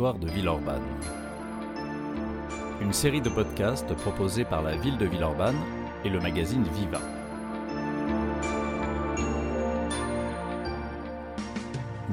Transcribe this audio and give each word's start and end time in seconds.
de. 0.00 0.80
Une 2.80 2.92
série 2.92 3.20
de 3.20 3.28
podcasts 3.28 3.94
proposés 3.94 4.44
par 4.44 4.62
la 4.62 4.74
ville 4.76 4.96
de 4.96 5.04
Villeurbanne 5.04 5.58
et 6.04 6.08
le 6.08 6.18
magazine 6.20 6.64
Viva. 6.74 7.00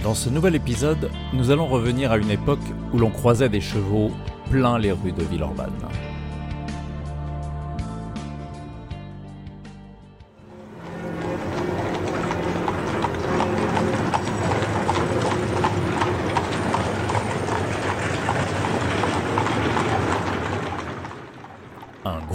Dans 0.04 0.14
ce 0.14 0.30
nouvel 0.30 0.56
épisode, 0.56 1.10
nous 1.34 1.50
allons 1.50 1.68
revenir 1.68 2.12
à 2.12 2.18
une 2.18 2.30
époque 2.30 2.60
où 2.94 2.98
l'on 2.98 3.10
croisait 3.10 3.50
des 3.50 3.62
chevaux 3.62 4.12
plein 4.52 4.78
les 4.78 4.92
rues 4.92 5.14
de 5.14 5.24
Villeurbanne. 5.24 5.72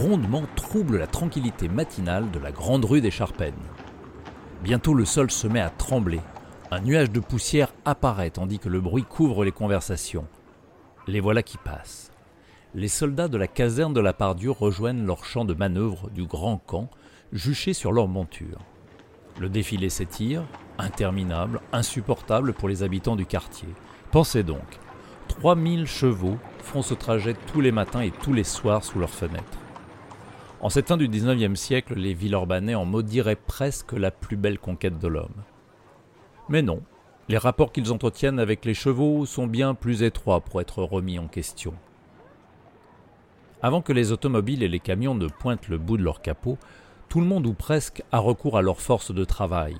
Grondement 0.02 0.42
trouble 0.56 0.98
la 0.98 1.06
tranquillité 1.06 1.68
matinale 1.68 2.28
de 2.32 2.40
la 2.40 2.50
grande 2.50 2.84
rue 2.84 3.00
des 3.00 3.12
Charpennes. 3.12 3.54
Bientôt 4.64 4.94
le 4.94 5.04
sol 5.04 5.30
se 5.30 5.46
met 5.46 5.60
à 5.60 5.70
trembler. 5.70 6.18
Un 6.72 6.80
nuage 6.80 7.12
de 7.12 7.20
poussière 7.20 7.72
apparaît 7.84 8.30
tandis 8.30 8.58
que 8.58 8.68
le 8.68 8.80
bruit 8.80 9.04
couvre 9.04 9.44
les 9.44 9.52
conversations. 9.52 10.26
Les 11.06 11.20
voilà 11.20 11.44
qui 11.44 11.56
passent. 11.56 12.10
Les 12.74 12.88
soldats 12.88 13.28
de 13.28 13.38
la 13.38 13.46
caserne 13.46 13.94
de 13.94 14.00
la 14.00 14.12
Pardieu 14.12 14.50
rejoignent 14.50 15.06
leur 15.06 15.24
champ 15.24 15.44
de 15.44 15.54
manœuvre 15.54 16.10
du 16.10 16.24
grand 16.24 16.56
camp, 16.56 16.90
juchés 17.32 17.72
sur 17.72 17.92
leurs 17.92 18.08
montures. 18.08 18.58
Le 19.38 19.48
défilé 19.48 19.88
s'étire, 19.88 20.42
interminable, 20.78 21.60
insupportable 21.72 22.54
pour 22.54 22.68
les 22.68 22.82
habitants 22.82 23.14
du 23.14 23.24
quartier. 23.24 23.68
Pensez 24.10 24.42
donc, 24.42 24.80
3000 25.28 25.86
chevaux 25.86 26.38
font 26.58 26.82
ce 26.82 26.94
trajet 26.94 27.36
tous 27.52 27.60
les 27.60 27.70
matins 27.70 28.00
et 28.00 28.10
tous 28.10 28.32
les 28.32 28.42
soirs 28.42 28.82
sous 28.82 28.98
leurs 28.98 29.08
fenêtres. 29.08 29.61
En 30.62 30.68
cette 30.68 30.86
fin 30.86 30.96
du 30.96 31.08
XIXe 31.08 31.58
siècle, 31.58 31.94
les 31.94 32.14
Villeurbanais 32.14 32.76
en 32.76 32.84
maudiraient 32.84 33.34
presque 33.34 33.92
la 33.92 34.12
plus 34.12 34.36
belle 34.36 34.60
conquête 34.60 35.00
de 35.00 35.08
l'homme. 35.08 35.42
Mais 36.48 36.62
non, 36.62 36.82
les 37.28 37.36
rapports 37.36 37.72
qu'ils 37.72 37.90
entretiennent 37.92 38.38
avec 38.38 38.64
les 38.64 38.74
chevaux 38.74 39.26
sont 39.26 39.48
bien 39.48 39.74
plus 39.74 40.04
étroits 40.04 40.40
pour 40.40 40.60
être 40.60 40.84
remis 40.84 41.18
en 41.18 41.26
question. 41.26 41.74
Avant 43.60 43.82
que 43.82 43.92
les 43.92 44.12
automobiles 44.12 44.62
et 44.62 44.68
les 44.68 44.78
camions 44.78 45.16
ne 45.16 45.26
pointent 45.26 45.68
le 45.68 45.78
bout 45.78 45.96
de 45.96 46.04
leur 46.04 46.22
capot, 46.22 46.58
tout 47.08 47.20
le 47.20 47.26
monde 47.26 47.46
ou 47.46 47.54
presque 47.54 48.04
a 48.12 48.20
recours 48.20 48.56
à 48.56 48.62
leur 48.62 48.80
force 48.80 49.12
de 49.12 49.24
travail. 49.24 49.76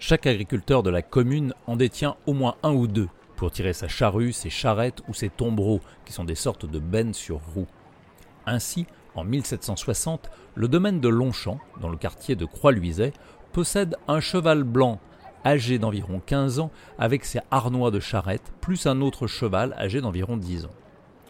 Chaque 0.00 0.26
agriculteur 0.26 0.82
de 0.82 0.90
la 0.90 1.02
commune 1.02 1.54
en 1.68 1.76
détient 1.76 2.16
au 2.26 2.32
moins 2.32 2.56
un 2.64 2.72
ou 2.72 2.88
deux 2.88 3.08
pour 3.36 3.52
tirer 3.52 3.72
sa 3.72 3.86
charrue, 3.86 4.32
ses 4.32 4.50
charrettes 4.50 5.02
ou 5.06 5.14
ses 5.14 5.28
tombereaux, 5.28 5.80
qui 6.04 6.12
sont 6.12 6.24
des 6.24 6.34
sortes 6.34 6.66
de 6.66 6.80
bennes 6.80 7.14
sur 7.14 7.40
roues. 7.54 7.68
Ainsi, 8.46 8.86
en 9.14 9.24
1760, 9.24 10.30
le 10.54 10.68
domaine 10.68 11.00
de 11.00 11.08
Longchamp, 11.08 11.58
dans 11.80 11.88
le 11.88 11.96
quartier 11.96 12.36
de 12.36 12.44
Croix-Luiset, 12.44 13.12
possède 13.52 13.96
un 14.06 14.20
cheval 14.20 14.62
blanc 14.62 15.00
âgé 15.44 15.78
d'environ 15.78 16.20
15 16.24 16.60
ans 16.60 16.70
avec 16.98 17.24
ses 17.24 17.40
harnois 17.50 17.90
de 17.90 18.00
charrette, 18.00 18.52
plus 18.60 18.86
un 18.86 19.00
autre 19.00 19.26
cheval 19.26 19.74
âgé 19.78 20.00
d'environ 20.00 20.36
10 20.36 20.66
ans. 20.66 20.74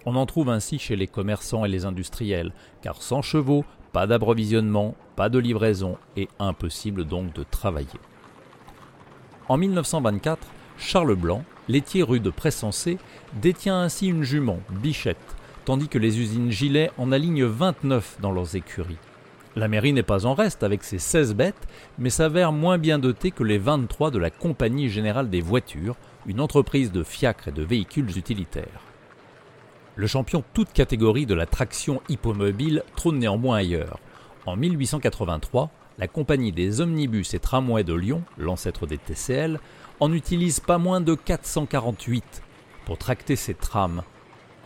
On 0.06 0.16
en 0.16 0.26
trouve 0.26 0.48
ainsi 0.48 0.78
chez 0.78 0.96
les 0.96 1.06
commerçants 1.06 1.64
et 1.64 1.68
les 1.68 1.84
industriels, 1.84 2.52
car 2.82 3.02
sans 3.02 3.22
chevaux, 3.22 3.64
pas 3.92 4.06
d'approvisionnement, 4.06 4.94
pas 5.16 5.28
de 5.28 5.38
livraison 5.38 5.98
et 6.16 6.28
impossible 6.38 7.04
donc 7.04 7.32
de 7.34 7.42
travailler. 7.42 8.00
En 9.48 9.56
1924, 9.56 10.46
Charles 10.78 11.16
Blanc, 11.16 11.44
laitier 11.68 12.02
rue 12.02 12.20
de 12.20 12.30
Pressensé, 12.30 12.98
détient 13.40 13.80
ainsi 13.80 14.08
une 14.08 14.22
jument, 14.22 14.60
Bichette, 14.70 15.36
tandis 15.68 15.88
que 15.88 15.98
les 15.98 16.18
usines 16.18 16.50
Gilet 16.50 16.90
en 16.96 17.12
alignent 17.12 17.44
29 17.44 18.20
dans 18.22 18.32
leurs 18.32 18.56
écuries. 18.56 18.96
La 19.54 19.68
mairie 19.68 19.92
n'est 19.92 20.02
pas 20.02 20.24
en 20.24 20.32
reste 20.32 20.62
avec 20.62 20.82
ses 20.82 20.98
16 20.98 21.34
bêtes, 21.34 21.68
mais 21.98 22.08
s'avère 22.08 22.52
moins 22.52 22.78
bien 22.78 22.98
dotée 22.98 23.32
que 23.32 23.44
les 23.44 23.58
23 23.58 24.10
de 24.10 24.16
la 24.16 24.30
Compagnie 24.30 24.88
Générale 24.88 25.28
des 25.28 25.42
Voitures, 25.42 25.96
une 26.24 26.40
entreprise 26.40 26.90
de 26.90 27.02
fiacres 27.02 27.48
et 27.48 27.52
de 27.52 27.62
véhicules 27.62 28.16
utilitaires. 28.16 28.80
Le 29.94 30.06
champion 30.06 30.42
toute 30.54 30.72
catégorie 30.72 31.26
de 31.26 31.34
la 31.34 31.44
traction 31.44 32.00
hippomobile 32.08 32.82
trône 32.96 33.18
néanmoins 33.18 33.58
ailleurs. 33.58 33.98
En 34.46 34.56
1883, 34.56 35.70
la 35.98 36.08
compagnie 36.08 36.52
des 36.52 36.80
omnibus 36.80 37.34
et 37.34 37.40
tramways 37.40 37.84
de 37.84 37.92
Lyon, 37.92 38.22
l'ancêtre 38.38 38.86
des 38.86 38.96
TCL, 38.96 39.60
en 40.00 40.14
utilise 40.14 40.60
pas 40.60 40.78
moins 40.78 41.02
de 41.02 41.14
448 41.14 42.42
pour 42.86 42.96
tracter 42.96 43.36
ses 43.36 43.52
trams. 43.52 44.02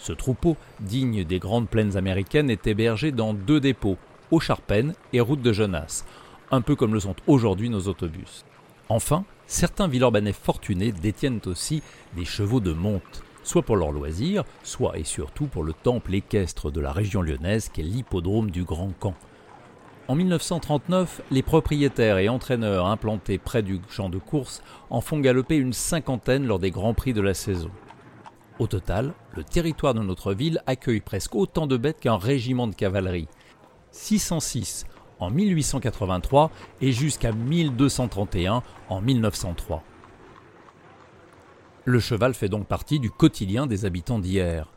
Ce 0.03 0.13
troupeau, 0.13 0.57
digne 0.81 1.23
des 1.23 1.39
grandes 1.39 1.69
plaines 1.69 1.97
américaines, 1.97 2.51
est 2.51 2.67
hébergé 2.67 3.13
dans 3.13 3.35
deux 3.35 3.61
dépôts, 3.61 3.99
aux 4.33 4.41
Charpennes 4.41 4.95
et 5.13 5.21
route 5.21 5.43
de 5.43 5.53
Genasse, 5.53 6.05
un 6.51 6.61
peu 6.61 6.75
comme 6.75 6.93
le 6.93 6.99
sont 6.99 7.15
aujourd'hui 7.29 7.71
nos 7.71 7.87
autobus. 7.87 8.45
Enfin, 8.89 9.25
certains 9.47 9.87
Villeurbanais 9.87 10.33
fortunés 10.33 10.91
détiennent 10.91 11.39
aussi 11.47 11.85
des 12.17 12.25
chevaux 12.25 12.59
de 12.59 12.73
monte, 12.73 13.23
soit 13.45 13.63
pour 13.63 13.77
leur 13.77 13.93
loisir, 13.93 14.43
soit 14.65 14.99
et 14.99 15.05
surtout 15.05 15.47
pour 15.47 15.63
le 15.63 15.73
temple 15.73 16.17
équestre 16.17 16.73
de 16.73 16.81
la 16.81 16.91
région 16.91 17.23
lyonnaise 17.23 17.69
qu'est 17.69 17.83
l'hippodrome 17.83 18.51
du 18.51 18.65
Grand 18.65 18.91
Camp. 18.99 19.15
En 20.09 20.17
1939, 20.17 21.23
les 21.31 21.43
propriétaires 21.43 22.19
et 22.19 22.29
entraîneurs 22.29 22.87
implantés 22.87 23.39
près 23.39 23.63
du 23.63 23.81
champ 23.89 24.09
de 24.09 24.19
course 24.19 24.65
en 24.91 25.01
font 25.01 25.21
galoper 25.21 25.55
une 25.55 25.73
cinquantaine 25.73 26.45
lors 26.45 26.59
des 26.59 26.73
grands 26.73 26.93
prix 26.93 27.13
de 27.13 27.21
la 27.21 27.35
saison. 27.35 27.71
Au 28.59 28.67
total, 28.67 29.15
le 29.35 29.45
territoire 29.45 29.95
de 29.95 30.01
notre 30.01 30.35
ville 30.35 30.63
accueille 30.67 31.01
presque 31.01 31.35
autant 31.35 31.67
de 31.67 31.77
bêtes 31.77 32.01
qu'un 32.01 32.19
régiment 32.19 32.67
de 32.67 32.75
cavalerie. 32.75 33.29
606 33.93 34.85
en 35.21 35.31
1883 35.31 36.51
et 36.81 36.93
jusqu'à 36.93 37.33
1231 37.33 38.63
en 38.89 39.01
1903. 39.01 39.83
Le 41.85 41.99
cheval 41.99 42.35
fait 42.35 42.49
donc 42.49 42.67
partie 42.67 43.01
du 43.01 43.11
quotidien 43.11 43.67
des 43.67 43.85
habitants 43.85 44.19
d'hier. 44.19 44.69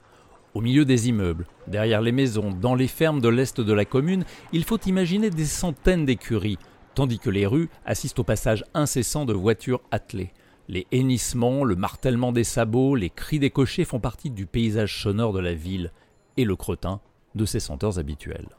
Au 0.53 0.62
milieu 0.62 0.85
des 0.85 1.09
immeubles, 1.09 1.46
derrière 1.68 2.02
les 2.02 2.14
maisons, 2.14 2.52
dans 2.52 2.75
les 2.75 2.88
fermes 2.88 3.19
de 3.19 3.28
l'est 3.28 3.59
de 3.59 3.74
la 3.74 3.85
commune, 3.85 4.24
il 4.53 4.64
faut 4.64 4.80
imaginer 4.85 5.30
des 5.30 5.46
centaines 5.46 6.06
d'écuries, 6.06 6.58
tandis 6.96 7.19
que 7.19 7.30
les 7.30 7.46
rues 7.46 7.69
assistent 7.85 8.19
au 8.19 8.24
passage 8.24 8.64
incessant 8.74 9.25
de 9.25 9.34
voitures 9.34 9.81
attelées. 9.91 10.31
Les 10.68 10.88
hennissements, 10.92 11.64
le 11.64 11.76
martèlement 11.76 12.31
des 12.31 12.44
sabots, 12.44 12.96
les 12.96 13.09
cris 13.09 13.40
des 13.40 13.52
cochers 13.52 13.86
font 13.86 14.00
partie 14.00 14.31
du 14.31 14.46
paysage 14.46 15.02
sonore 15.02 15.34
de 15.34 15.40
la 15.40 15.53
ville, 15.53 15.92
et 16.38 16.46
le 16.46 16.56
cretin 16.56 17.00
de 17.36 17.46
ses 17.46 17.59
senteurs 17.59 18.00
habituelles. 18.00 18.50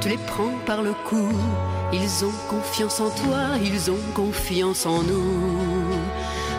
Tu 0.00 0.08
les 0.08 0.18
prends 0.18 0.52
par 0.66 0.82
le 0.82 0.92
cou. 1.04 1.28
Ils 1.92 2.24
ont 2.24 2.34
confiance 2.48 3.00
en 3.00 3.10
toi, 3.10 3.56
ils 3.62 3.90
ont 3.90 4.04
confiance 4.14 4.86
en 4.86 5.02
nous. 5.02 5.94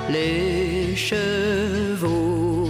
Les 0.10 0.96
chevaux. 0.96 2.68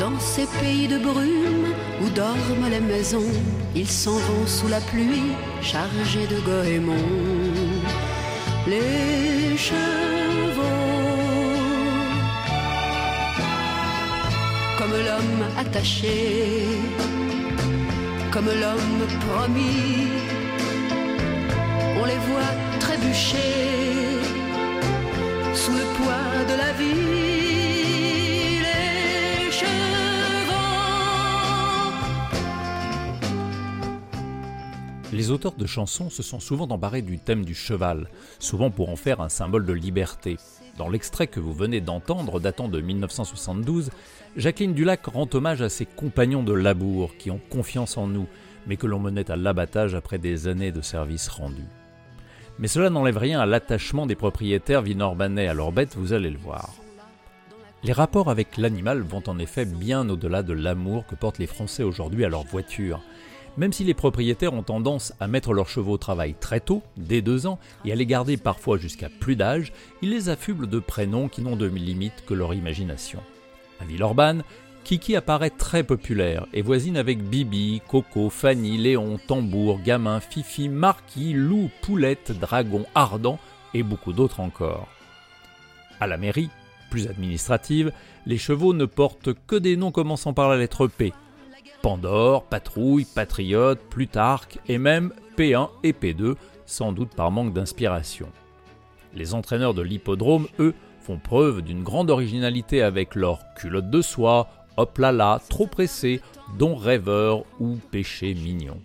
Dans 0.00 0.18
ces 0.18 0.46
pays 0.60 0.88
de 0.88 0.98
brume 0.98 1.68
où 2.02 2.08
dorment 2.10 2.70
les 2.70 2.80
maisons, 2.80 3.32
ils 3.74 3.90
s'en 3.90 4.16
vont 4.16 4.46
sous 4.46 4.68
la 4.68 4.80
pluie, 4.80 5.32
chargés 5.60 6.26
de 6.26 6.40
goémons. 6.40 6.94
Les 8.66 9.56
chevaux. 9.56 10.11
Comme 14.92 15.04
l'homme 15.04 15.44
attaché, 15.58 16.66
comme 18.30 18.46
l'homme 18.46 19.06
promis. 19.20 20.08
On 22.00 22.04
les 22.04 22.20
voit 22.28 22.54
trébucher 22.80 24.18
sous 25.54 25.72
le 25.72 25.84
poids 25.96 26.44
de 26.48 26.56
la 26.58 26.72
vie. 26.72 27.31
Les 35.22 35.30
auteurs 35.30 35.54
de 35.54 35.66
chansons 35.66 36.10
se 36.10 36.20
sont 36.20 36.40
souvent 36.40 36.66
embarrés 36.66 37.00
du 37.00 37.20
thème 37.20 37.44
du 37.44 37.54
cheval, 37.54 38.08
souvent 38.40 38.72
pour 38.72 38.88
en 38.88 38.96
faire 38.96 39.20
un 39.20 39.28
symbole 39.28 39.64
de 39.64 39.72
liberté. 39.72 40.36
Dans 40.76 40.88
l'extrait 40.88 41.28
que 41.28 41.38
vous 41.38 41.52
venez 41.52 41.80
d'entendre, 41.80 42.40
datant 42.40 42.66
de 42.66 42.80
1972, 42.80 43.90
Jacqueline 44.36 44.74
Dulac 44.74 45.06
rend 45.06 45.28
hommage 45.32 45.62
à 45.62 45.68
ses 45.68 45.86
compagnons 45.86 46.42
de 46.42 46.52
labour 46.52 47.16
qui 47.18 47.30
ont 47.30 47.40
confiance 47.50 47.96
en 47.96 48.08
nous, 48.08 48.26
mais 48.66 48.76
que 48.76 48.88
l'on 48.88 48.98
menait 48.98 49.30
à 49.30 49.36
l'abattage 49.36 49.94
après 49.94 50.18
des 50.18 50.48
années 50.48 50.72
de 50.72 50.82
service 50.82 51.28
rendu. 51.28 51.62
Mais 52.58 52.66
cela 52.66 52.90
n'enlève 52.90 53.18
rien 53.18 53.38
à 53.38 53.46
l'attachement 53.46 54.06
des 54.06 54.16
propriétaires 54.16 54.82
vinorbanais 54.82 55.46
à 55.46 55.54
leurs 55.54 55.70
bêtes, 55.70 55.94
vous 55.94 56.12
allez 56.12 56.30
le 56.30 56.38
voir. 56.38 56.74
Les 57.84 57.92
rapports 57.92 58.28
avec 58.28 58.56
l'animal 58.56 59.02
vont 59.02 59.22
en 59.28 59.38
effet 59.38 59.66
bien 59.66 60.08
au-delà 60.08 60.42
de 60.42 60.52
l'amour 60.52 61.06
que 61.06 61.14
portent 61.14 61.38
les 61.38 61.46
Français 61.46 61.84
aujourd'hui 61.84 62.24
à 62.24 62.28
leur 62.28 62.42
voiture. 62.42 63.00
Même 63.58 63.72
si 63.72 63.84
les 63.84 63.94
propriétaires 63.94 64.54
ont 64.54 64.62
tendance 64.62 65.12
à 65.20 65.28
mettre 65.28 65.52
leurs 65.52 65.68
chevaux 65.68 65.92
au 65.92 65.98
travail 65.98 66.34
très 66.40 66.60
tôt, 66.60 66.82
dès 66.96 67.20
deux 67.20 67.46
ans, 67.46 67.58
et 67.84 67.92
à 67.92 67.94
les 67.94 68.06
garder 68.06 68.38
parfois 68.38 68.78
jusqu'à 68.78 69.10
plus 69.10 69.36
d'âge, 69.36 69.72
ils 70.00 70.10
les 70.10 70.30
affublent 70.30 70.68
de 70.68 70.78
prénoms 70.78 71.28
qui 71.28 71.42
n'ont 71.42 71.56
de 71.56 71.66
limite 71.66 72.24
que 72.26 72.32
leur 72.32 72.54
imagination. 72.54 73.20
À 73.80 73.84
Villeurbanne, 73.84 74.42
Kiki 74.84 75.14
apparaît 75.16 75.50
très 75.50 75.84
populaire 75.84 76.46
et 76.52 76.62
voisine 76.62 76.96
avec 76.96 77.22
Bibi, 77.22 77.82
Coco, 77.86 78.30
Fanny, 78.30 78.78
Léon, 78.78 79.18
Tambour, 79.28 79.80
Gamin, 79.84 80.20
Fifi, 80.20 80.68
Marquis, 80.68 81.34
Loup, 81.34 81.70
Poulette, 81.82 82.32
Dragon, 82.32 82.84
Ardent 82.94 83.38
et 83.74 83.82
beaucoup 83.82 84.12
d'autres 84.12 84.40
encore. 84.40 84.88
À 86.00 86.06
la 86.06 86.16
mairie, 86.16 86.50
plus 86.90 87.06
administrative, 87.06 87.92
les 88.26 88.38
chevaux 88.38 88.74
ne 88.74 88.86
portent 88.86 89.30
que 89.46 89.56
des 89.56 89.76
noms 89.76 89.92
commençant 89.92 90.32
par 90.32 90.48
la 90.48 90.56
lettre 90.56 90.86
P, 90.86 91.12
Pandore, 91.82 92.44
Patrouille, 92.44 93.04
Patriote, 93.04 93.80
Plutarque 93.90 94.58
et 94.68 94.78
même 94.78 95.12
P1 95.36 95.68
et 95.82 95.92
P2, 95.92 96.36
sans 96.64 96.92
doute 96.92 97.10
par 97.10 97.32
manque 97.32 97.52
d'inspiration. 97.52 98.28
Les 99.14 99.34
entraîneurs 99.34 99.74
de 99.74 99.82
l'hippodrome, 99.82 100.46
eux, 100.60 100.74
font 101.00 101.18
preuve 101.18 101.60
d'une 101.62 101.82
grande 101.82 102.08
originalité 102.08 102.82
avec 102.82 103.16
leurs 103.16 103.40
culottes 103.56 103.90
de 103.90 104.00
soie, 104.00 104.48
hop 104.76 104.96
là 104.98 105.10
là, 105.10 105.40
trop 105.50 105.66
pressé, 105.66 106.20
don 106.56 106.76
rêveur 106.76 107.44
ou 107.58 107.78
péché 107.90 108.32
mignon. 108.32 108.78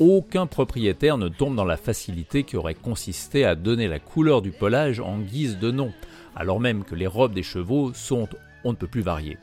Aucun 0.00 0.46
propriétaire 0.46 1.18
ne 1.18 1.28
tombe 1.28 1.54
dans 1.54 1.66
la 1.66 1.76
facilité 1.76 2.42
qui 2.44 2.56
aurait 2.56 2.74
consisté 2.74 3.44
à 3.44 3.54
donner 3.54 3.86
la 3.86 3.98
couleur 3.98 4.40
du 4.40 4.50
pelage 4.50 4.98
en 4.98 5.18
guise 5.18 5.58
de 5.58 5.70
nom, 5.70 5.92
alors 6.34 6.58
même 6.58 6.84
que 6.84 6.94
les 6.94 7.06
robes 7.06 7.34
des 7.34 7.42
chevaux 7.42 7.92
sont 7.92 8.28
on 8.64 8.70
ne 8.70 8.76
peut 8.76 8.86
plus 8.86 9.02
variées 9.02 9.36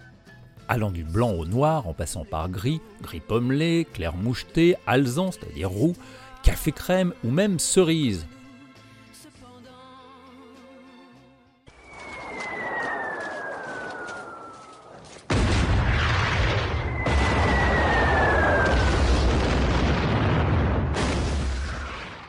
allant 0.71 0.89
du 0.89 1.03
blanc 1.03 1.31
au 1.31 1.45
noir 1.45 1.85
en 1.85 1.93
passant 1.93 2.23
par 2.23 2.47
gris, 2.47 2.79
gris 3.01 3.19
pommelé, 3.19 3.85
clair 3.91 4.15
moucheté, 4.15 4.77
alzan, 4.87 5.29
c'est-à-dire 5.33 5.69
roux, 5.69 5.97
café 6.43 6.71
crème 6.71 7.13
ou 7.25 7.29
même 7.29 7.59
cerise. 7.59 8.25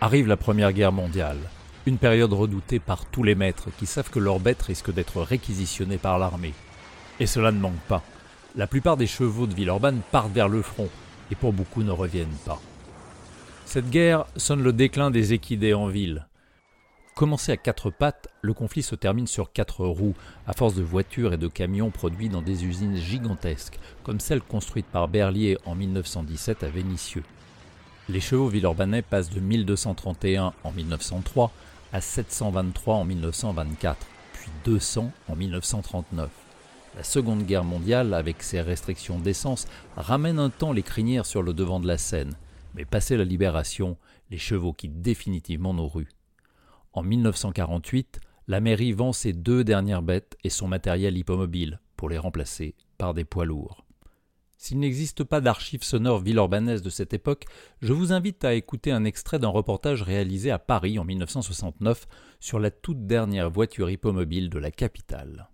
Arrive 0.01 0.27
la 0.27 0.37
Première 0.37 0.73
Guerre 0.73 0.91
mondiale, 0.91 1.39
une 1.87 1.97
période 1.97 2.33
redoutée 2.33 2.81
par 2.81 3.05
tous 3.07 3.23
les 3.23 3.37
maîtres 3.37 3.69
qui 3.79 3.87
savent 3.87 4.11
que 4.11 4.19
leurs 4.19 4.41
bêtes 4.41 4.63
risquent 4.63 4.93
d'être 4.93 5.23
réquisitionnées 5.23 5.97
par 5.97 6.19
l'armée. 6.19 6.55
Et 7.21 7.27
cela 7.27 7.53
ne 7.53 7.61
manque 7.61 7.79
pas 7.87 8.03
la 8.55 8.67
plupart 8.67 8.97
des 8.97 9.07
chevaux 9.07 9.47
de 9.47 9.55
Villeurbanne 9.55 10.01
partent 10.11 10.33
vers 10.33 10.49
le 10.49 10.63
front, 10.63 10.89
et 11.31 11.35
pour 11.35 11.53
beaucoup 11.53 11.83
ne 11.83 11.91
reviennent 11.91 12.29
pas. 12.45 12.61
Cette 13.65 13.89
guerre 13.89 14.27
sonne 14.37 14.63
le 14.63 14.73
déclin 14.73 15.11
des 15.11 15.33
équidés 15.33 15.75
en 15.75 15.87
ville. 15.87 16.27
Commencé 17.15 17.53
à 17.53 17.57
quatre 17.57 17.91
pattes, 17.91 18.29
le 18.41 18.55
conflit 18.55 18.83
se 18.83 18.95
termine 18.95 19.27
sur 19.27 19.53
quatre 19.53 19.85
roues, 19.85 20.15
à 20.47 20.53
force 20.53 20.75
de 20.75 20.83
voitures 20.83 21.33
et 21.33 21.39
de 21.39 21.49
camions 21.49 21.91
produits 21.91 22.29
dans 22.29 22.43
des 22.43 22.65
usines 22.65 22.97
gigantesques, 22.97 23.79
comme 24.03 24.21
celle 24.21 24.41
construite 24.41 24.87
par 24.87 25.09
Berlier 25.09 25.59
en 25.67 25.75
1917 25.75 26.63
à 26.63 26.69
Vénissieux. 26.69 27.25
Les 28.09 28.21
chevaux 28.21 28.49
villeurbanais 28.49 29.03
passent 29.03 29.31
de 29.31 29.41
1231 29.41 30.53
en 30.65 30.73
1903 30.73 31.53
à 31.93 32.01
723 32.01 32.97
en 32.97 33.05
1924, 33.05 34.07
puis 34.33 34.51
200 34.65 35.13
en 35.29 35.37
1939. 35.37 36.42
La 36.95 37.03
Seconde 37.03 37.45
Guerre 37.45 37.65
mondiale, 37.65 38.13
avec 38.13 38.43
ses 38.43 38.61
restrictions 38.61 39.19
d'essence, 39.19 39.67
ramène 39.97 40.39
un 40.39 40.51
temps 40.51 40.73
les 40.73 40.83
crinières 40.83 41.25
sur 41.25 41.43
le 41.43 41.55
devant 41.55 41.81
de 41.81 41.87
la 41.87 41.97
scène, 41.97 42.35
mais 42.75 42.85
passé 42.85 43.17
la 43.17 43.25
libération, 43.25 43.97
les 44.31 44.39
chevaux 44.39 44.75
quittent 44.75 45.01
définitivement 45.01 45.73
nos 45.73 45.89
rues. 45.89 46.11
En 46.93 47.03
1948, 47.03 48.21
la 48.49 48.61
mairie 48.61 48.93
vend 48.93 49.13
ses 49.13 49.33
deux 49.33 49.65
dernières 49.65 50.03
bêtes 50.03 50.37
et 50.45 50.51
son 50.51 50.69
matériel 50.69 51.17
hippomobile 51.17 51.81
pour 51.97 52.11
les 52.11 52.19
remplacer 52.19 52.75
par 52.99 53.15
des 53.15 53.25
poids 53.25 53.47
lourds. 53.47 53.87
S'il 54.59 54.79
n'existe 54.79 55.25
pas 55.25 55.41
d'archives 55.41 55.83
sonores 55.83 56.21
villeurbanaises 56.21 56.83
de 56.83 56.91
cette 56.91 57.15
époque, 57.15 57.47
je 57.81 57.93
vous 57.93 58.13
invite 58.13 58.45
à 58.45 58.55
écouter 58.55 58.93
un 58.93 59.05
extrait 59.05 59.39
d'un 59.39 59.49
reportage 59.49 60.03
réalisé 60.03 60.51
à 60.51 60.59
Paris 60.59 60.99
en 60.99 61.05
1969 61.05 62.07
sur 62.39 62.61
la 62.61 62.71
toute 62.71 63.07
dernière 63.07 63.51
voiture 63.51 63.91
hippomobile 63.91 64.51
de 64.51 64.59
la 64.59 64.71
capitale. 64.71 65.49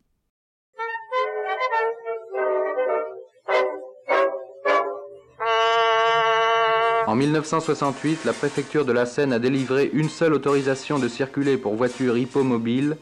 En 7.08 7.16
1968, 7.16 8.26
la 8.26 8.34
préfecture 8.34 8.84
de 8.84 8.92
la 8.92 9.06
Seine 9.06 9.32
a 9.32 9.38
délivré 9.38 9.88
une 9.94 10.10
seule 10.10 10.34
autorisation 10.34 10.98
de 10.98 11.08
circuler 11.08 11.56
pour 11.56 11.74
voitures 11.74 12.18
hippomobiles 12.18 12.98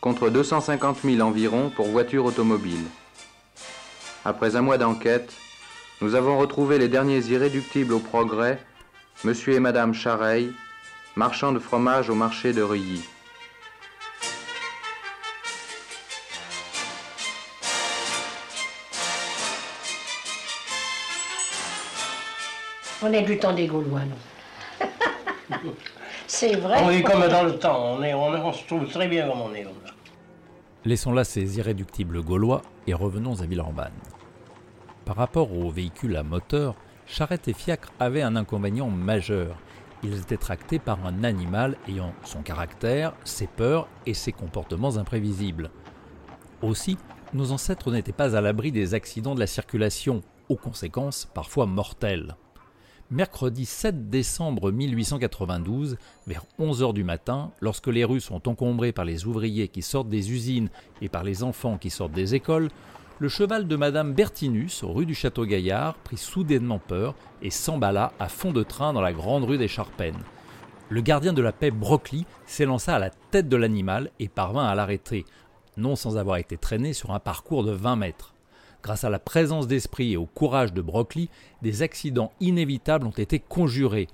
contre 0.00 0.30
250 0.30 1.00
000 1.04 1.20
environ 1.20 1.68
pour 1.68 1.86
voitures 1.88 2.24
automobiles. 2.24 2.86
Après 4.24 4.56
un 4.56 4.62
mois 4.62 4.78
d'enquête, 4.78 5.34
nous 6.00 6.14
avons 6.14 6.38
retrouvé 6.38 6.78
les 6.78 6.88
derniers 6.88 7.26
irréductibles 7.26 7.92
au 7.92 7.98
progrès, 7.98 8.58
monsieur 9.22 9.52
et 9.52 9.60
madame 9.60 9.92
Chareil, 9.92 10.50
marchands 11.14 11.52
de 11.52 11.58
fromage 11.58 12.08
au 12.08 12.14
marché 12.14 12.54
de 12.54 12.62
Reuilly. 12.62 13.02
On 23.04 23.12
est 23.12 23.22
du 23.22 23.36
temps 23.36 23.52
des 23.52 23.66
Gaulois, 23.66 24.02
non 24.04 24.86
C'est 26.28 26.54
vrai. 26.54 26.80
On 26.84 26.90
est 26.90 27.02
comme 27.02 27.26
dans 27.26 27.42
le 27.42 27.58
temps, 27.58 27.96
on, 27.96 28.02
est, 28.02 28.14
on, 28.14 28.52
se 28.52 28.64
trouve 28.66 28.88
très 28.88 29.08
bien 29.08 29.28
comme 29.28 29.40
on 29.40 29.54
est. 29.54 29.66
Laissons 30.84 31.12
là 31.12 31.24
ces 31.24 31.58
irréductibles 31.58 32.22
Gaulois 32.22 32.62
et 32.86 32.94
revenons 32.94 33.40
à 33.40 33.46
Villeurbanne. 33.46 33.92
Par 35.04 35.16
rapport 35.16 35.52
aux 35.52 35.70
véhicules 35.70 36.16
à 36.16 36.22
moteur, 36.22 36.76
charrette 37.06 37.48
et 37.48 37.52
fiacre 37.52 37.92
avaient 37.98 38.22
un 38.22 38.36
inconvénient 38.36 38.88
majeur. 38.88 39.56
Ils 40.04 40.18
étaient 40.20 40.36
tractés 40.36 40.78
par 40.78 41.04
un 41.04 41.24
animal 41.24 41.76
ayant 41.88 42.12
son 42.22 42.42
caractère, 42.42 43.14
ses 43.24 43.48
peurs 43.48 43.88
et 44.06 44.14
ses 44.14 44.32
comportements 44.32 44.96
imprévisibles. 44.96 45.70
Aussi, 46.62 46.98
nos 47.32 47.50
ancêtres 47.50 47.90
n'étaient 47.90 48.12
pas 48.12 48.36
à 48.36 48.40
l'abri 48.40 48.70
des 48.70 48.94
accidents 48.94 49.34
de 49.34 49.40
la 49.40 49.48
circulation, 49.48 50.22
aux 50.48 50.56
conséquences 50.56 51.28
parfois 51.34 51.66
mortelles 51.66 52.36
mercredi 53.12 53.66
7 53.66 54.08
décembre 54.08 54.72
1892, 54.72 55.98
vers 56.26 56.46
11 56.58 56.82
heures 56.82 56.94
du 56.94 57.04
matin, 57.04 57.50
lorsque 57.60 57.88
les 57.88 58.04
rues 58.04 58.22
sont 58.22 58.48
encombrées 58.48 58.92
par 58.92 59.04
les 59.04 59.26
ouvriers 59.26 59.68
qui 59.68 59.82
sortent 59.82 60.08
des 60.08 60.32
usines 60.32 60.70
et 61.02 61.10
par 61.10 61.22
les 61.22 61.42
enfants 61.42 61.76
qui 61.76 61.90
sortent 61.90 62.12
des 62.12 62.34
écoles, 62.34 62.70
le 63.18 63.28
cheval 63.28 63.68
de 63.68 63.76
Madame 63.76 64.14
Bertinus, 64.14 64.82
rue 64.82 65.04
du 65.04 65.14
Château 65.14 65.44
Gaillard, 65.44 65.94
prit 65.96 66.16
soudainement 66.16 66.78
peur 66.78 67.14
et 67.42 67.50
s'emballa 67.50 68.14
à 68.18 68.28
fond 68.28 68.50
de 68.50 68.62
train 68.62 68.94
dans 68.94 69.02
la 69.02 69.12
grande 69.12 69.44
rue 69.44 69.58
des 69.58 69.68
Charpennes. 69.68 70.18
Le 70.88 71.02
gardien 71.02 71.34
de 71.34 71.42
la 71.42 71.52
paix 71.52 71.70
Brocly 71.70 72.24
s'élança 72.46 72.96
à 72.96 72.98
la 72.98 73.10
tête 73.10 73.48
de 73.48 73.56
l'animal 73.56 74.10
et 74.20 74.28
parvint 74.28 74.64
à 74.64 74.74
l'arrêter, 74.74 75.26
non 75.76 75.96
sans 75.96 76.16
avoir 76.16 76.38
été 76.38 76.56
traîné 76.56 76.94
sur 76.94 77.10
un 77.10 77.20
parcours 77.20 77.62
de 77.62 77.72
20 77.72 77.96
mètres. 77.96 78.31
Grâce 78.82 79.04
à 79.04 79.10
la 79.10 79.20
présence 79.20 79.68
d'esprit 79.68 80.12
et 80.12 80.16
au 80.16 80.26
courage 80.26 80.72
de 80.72 80.82
Brockley, 80.82 81.28
des 81.62 81.82
accidents 81.82 82.32
inévitables 82.40 83.06
ont 83.06 83.10
été 83.10 83.38
conjurés. 83.38 84.08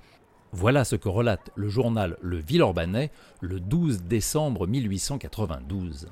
Voilà 0.51 0.83
ce 0.83 0.95
que 0.95 1.09
relate 1.09 1.49
le 1.55 1.69
journal 1.69 2.17
Le 2.21 2.37
Villeurbanais 2.37 3.09
le 3.41 3.59
12 3.59 4.03
décembre 4.03 4.67
1892. 4.67 6.07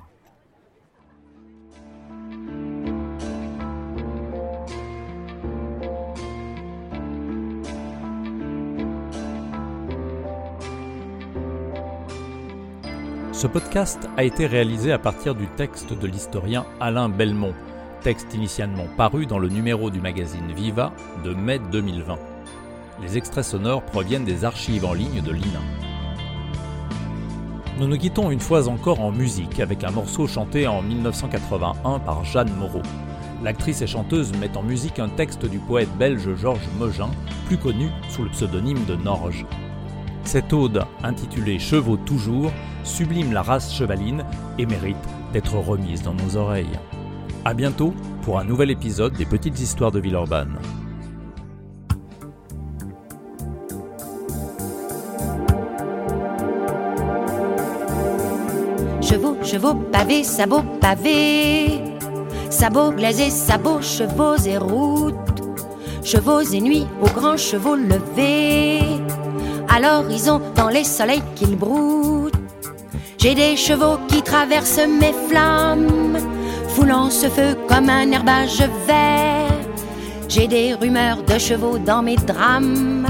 Ce 13.32 13.46
podcast 13.46 14.08
a 14.16 14.24
été 14.24 14.46
réalisé 14.46 14.90
à 14.90 14.98
partir 14.98 15.36
du 15.36 15.46
texte 15.46 15.92
de 15.92 16.06
l'historien 16.08 16.66
Alain 16.80 17.08
Belmont 17.08 17.54
texte 18.08 18.32
initialement 18.32 18.86
paru 18.96 19.26
dans 19.26 19.38
le 19.38 19.50
numéro 19.50 19.90
du 19.90 20.00
magazine 20.00 20.50
Viva 20.56 20.94
de 21.26 21.34
mai 21.34 21.58
2020. 21.70 22.16
Les 23.02 23.18
extraits 23.18 23.44
sonores 23.44 23.82
proviennent 23.82 24.24
des 24.24 24.46
archives 24.46 24.86
en 24.86 24.94
ligne 24.94 25.20
de 25.20 25.30
l'INA. 25.30 25.60
Nous 27.78 27.86
nous 27.86 27.98
quittons 27.98 28.30
une 28.30 28.40
fois 28.40 28.66
encore 28.68 29.02
en 29.02 29.12
musique 29.12 29.60
avec 29.60 29.84
un 29.84 29.90
morceau 29.90 30.26
chanté 30.26 30.66
en 30.66 30.80
1981 30.80 31.98
par 31.98 32.24
Jeanne 32.24 32.50
Moreau. 32.56 32.80
L'actrice 33.44 33.82
et 33.82 33.86
chanteuse 33.86 34.32
met 34.38 34.56
en 34.56 34.62
musique 34.62 35.00
un 35.00 35.10
texte 35.10 35.44
du 35.44 35.58
poète 35.58 35.94
belge 35.98 36.34
Georges 36.34 36.66
Mogin, 36.78 37.10
plus 37.44 37.58
connu 37.58 37.90
sous 38.08 38.22
le 38.22 38.30
pseudonyme 38.30 38.86
de 38.86 38.96
Norge. 38.96 39.44
Cette 40.24 40.54
ode, 40.54 40.82
intitulée 41.02 41.58
Chevaux 41.58 41.98
toujours, 41.98 42.52
sublime 42.84 43.34
la 43.34 43.42
race 43.42 43.70
chevaline 43.70 44.24
et 44.56 44.64
mérite 44.64 44.96
d'être 45.34 45.58
remise 45.58 46.00
dans 46.00 46.14
nos 46.14 46.38
oreilles. 46.38 46.78
A 47.48 47.54
bientôt 47.54 47.94
pour 48.24 48.38
un 48.38 48.44
nouvel 48.44 48.70
épisode 48.70 49.14
des 49.14 49.24
Petites 49.24 49.58
Histoires 49.58 49.90
de 49.90 49.98
Villeurbanne. 49.98 50.58
Chevaux, 59.00 59.38
chevaux, 59.42 59.76
pavés, 59.90 60.24
sabots, 60.24 60.62
pavés. 60.78 61.80
Sabots 62.50 62.92
glazés, 62.92 63.30
sabots, 63.30 63.80
chevaux 63.80 64.36
et 64.44 64.58
routes. 64.58 65.14
Chevaux 66.04 66.42
et 66.42 66.60
nuits 66.60 66.86
aux 67.00 67.18
grands 67.18 67.38
chevaux 67.38 67.76
levés. 67.76 68.82
À 69.70 69.80
l'horizon, 69.80 70.42
dans 70.54 70.68
les 70.68 70.84
soleils 70.84 71.22
qu'ils 71.34 71.56
broutent. 71.56 72.34
J'ai 73.16 73.34
des 73.34 73.56
chevaux 73.56 73.96
qui 74.06 74.20
traversent 74.20 74.86
mes 74.86 75.14
flammes, 75.30 76.18
foulant 76.78 77.10
ce 77.10 77.28
feu 77.28 77.56
comme 77.66 77.88
un 77.90 78.12
herbage 78.12 78.62
vert. 78.86 79.52
J'ai 80.28 80.46
des 80.46 80.74
rumeurs 80.74 81.24
de 81.24 81.36
chevaux 81.36 81.76
dans 81.76 82.02
mes 82.02 82.14
drames, 82.14 83.06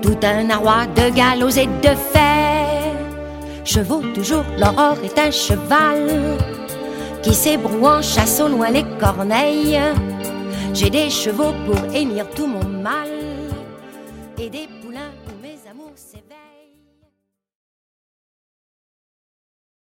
tout 0.00 0.16
un 0.22 0.48
arroi 0.48 0.86
de 0.96 1.14
galops 1.14 1.58
et 1.58 1.66
de 1.66 1.94
fer. 2.12 2.94
Chevaux 3.62 4.02
toujours, 4.14 4.44
l'aurore 4.58 4.96
est 5.04 5.18
un 5.18 5.30
cheval 5.30 6.38
qui 7.22 7.34
s'ébroue 7.34 7.86
en 7.86 8.00
chasse 8.00 8.40
au 8.40 8.48
loin 8.48 8.70
les 8.70 8.86
corneilles. 8.98 9.78
J'ai 10.72 10.88
des 10.88 11.10
chevaux 11.10 11.52
pour 11.66 11.94
émir 11.94 12.24
tout 12.30 12.46
mon 12.46 12.66
mal 12.66 13.10
et 14.38 14.48